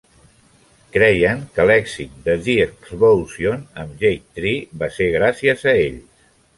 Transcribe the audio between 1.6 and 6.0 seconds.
l'èxit de "The Explosion" amb Jade Tree va ser gràcies a